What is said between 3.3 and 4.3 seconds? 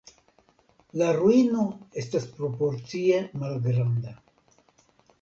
malgranda.